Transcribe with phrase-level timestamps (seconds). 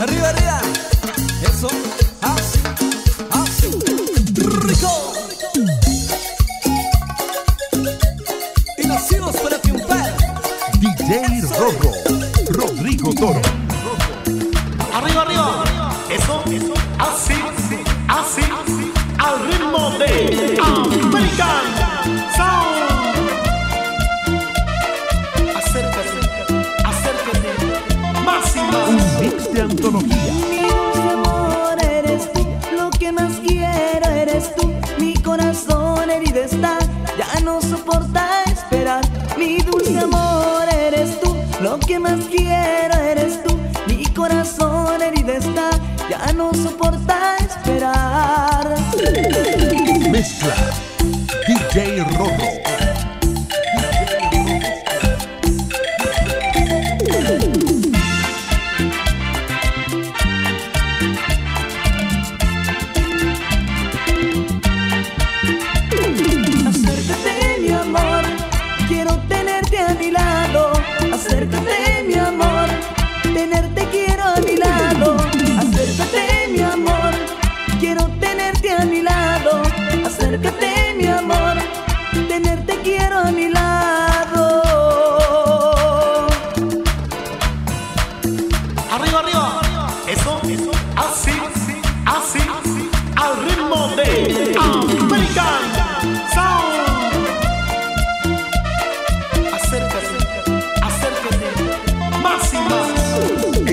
[0.00, 0.60] Arriba, arriba.
[1.42, 1.68] Eso.
[2.22, 2.58] Así.
[3.30, 3.70] Así.
[4.34, 5.12] Rico.
[8.78, 10.16] Y nacimos para triunfar.
[10.80, 11.92] DJ Rorro,
[12.48, 13.42] Rodrigo Toro.
[14.94, 15.64] Arriba, arriba.
[16.08, 16.42] Eso,
[16.98, 17.34] así,
[18.08, 18.52] así,
[19.18, 21.89] al ritmo de American
[35.22, 36.79] Corazón herido está,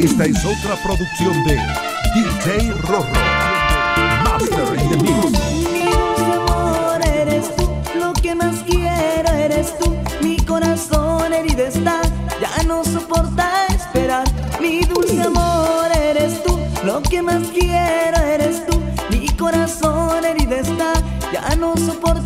[0.07, 1.55] Esta es otra producción de
[2.15, 3.11] DJ Rorro.
[4.23, 5.37] Master in the Mix.
[6.17, 9.93] Amor eres tú, lo que más quiero eres tú.
[10.21, 12.01] Mi corazón herido está,
[12.39, 14.25] ya no soporta esperar.
[14.61, 18.81] Mi dulce amor eres tú, lo que más quiero eres tú.
[19.09, 20.93] Mi corazón herido está,
[21.33, 22.16] ya no soporta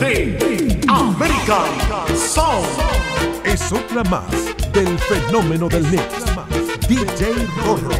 [0.00, 2.66] de American Sound.
[3.44, 4.24] Es otra más
[4.72, 6.02] del fenómeno del mix.
[6.88, 7.34] DJ
[7.64, 7.90] Rorro,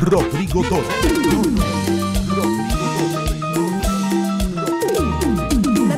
[0.00, 0.82] Rodrigo Toro.
[5.86, 5.96] La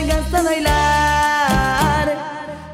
[0.00, 2.06] vengas a bailar.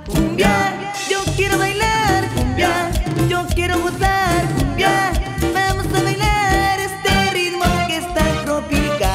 [0.06, 2.90] Cumbia, yo quiero bailar, cumbia,
[3.28, 5.12] yo quiero gozar, cumbia.
[5.52, 9.08] Vamos a bailar este ritmo que está tropical.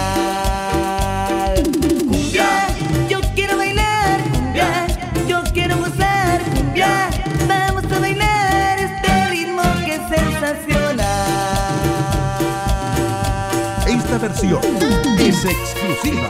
[2.10, 2.68] Cumbia,
[3.08, 4.88] yo quiero bailar, cumbia,
[5.28, 7.10] yo quiero gozar, cumbia.
[7.48, 11.06] Vamos a bailar este ritmo que es sensacional.
[13.88, 14.62] Esta versión
[15.18, 16.28] es exclusiva.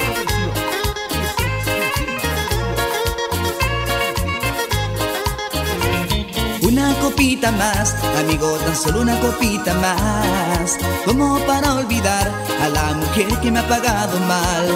[7.22, 10.76] Copita más, amigo, tan solo una copita más.
[11.06, 12.32] Como para olvidar
[12.64, 14.68] a la mujer que me ha pagado mal.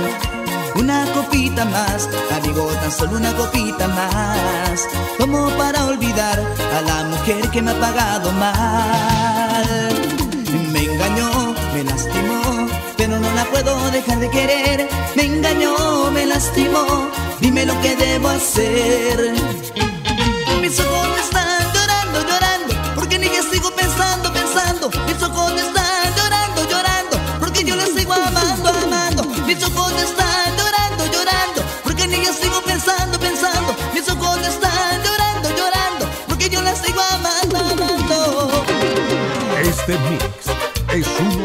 [0.76, 2.08] Una copita más,
[2.38, 4.88] amigo, tan solo una copita más.
[5.18, 6.40] Como para olvidar
[6.78, 9.96] a la mujer que me ha pagado mal.
[10.72, 14.88] Me engañó, me lastimó, pero no la puedo dejar de querer.
[15.16, 17.10] Me engañó, me lastimó,
[17.40, 19.34] dime lo que debo hacer.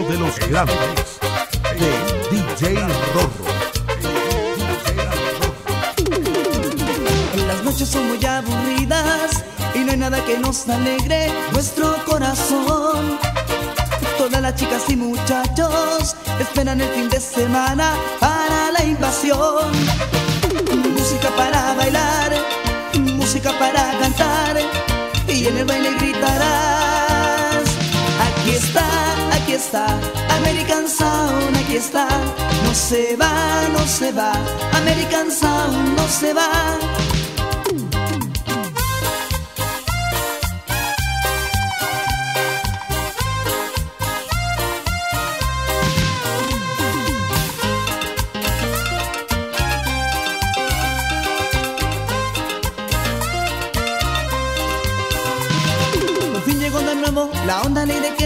[0.09, 0.77] De los grandes
[1.79, 1.91] de
[2.31, 2.81] DJ
[3.15, 3.51] Rorro.
[7.35, 9.45] En las noches son muy aburridas
[9.75, 13.19] y no hay nada que nos alegre nuestro corazón.
[14.17, 19.71] Todas las chicas y muchachos esperan el fin de semana para la invasión.
[20.95, 22.33] Música para bailar,
[23.17, 24.61] música para cantar
[25.29, 26.70] y en el baile gritarás.
[29.61, 29.87] Está,
[30.39, 32.09] American Sound, aquí está.
[32.65, 34.33] No se va, no se va,
[34.73, 36.51] American Sound no se va.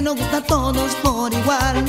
[0.05, 1.83] Nos gusta a todos por igual.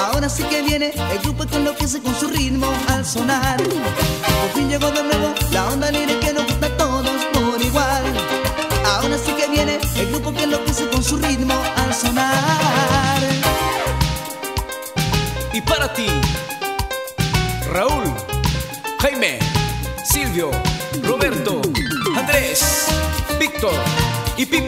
[0.00, 3.62] Ahora sí que viene el grupo que enloquece con su ritmo al sonar.
[3.62, 8.04] Por fin llegó de nuevo la onda alegre que nos gusta a todos por igual.
[8.84, 13.20] Ahora sí que viene el grupo que enloquece con su ritmo al sonar.
[15.52, 16.08] Y para ti,
[17.72, 18.12] Raúl,
[18.98, 19.38] Jaime,
[20.04, 20.50] Silvio,
[21.04, 21.62] Roberto,
[22.16, 22.88] Andrés,
[23.38, 23.74] Víctor
[24.36, 24.66] y Pipe.